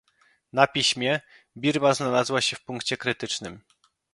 na 0.53 0.67
piśmie- 0.67 1.21
Birma 1.61 1.93
znalazła 1.93 2.41
się 2.41 2.55
w 2.55 2.63
punkcie 2.63 2.97
krytycznym 2.97 3.61